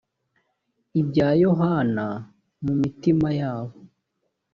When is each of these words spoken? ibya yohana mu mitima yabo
ibya 0.99 1.27
yohana 1.41 2.05
mu 2.63 2.73
mitima 2.81 3.27
yabo 3.39 3.75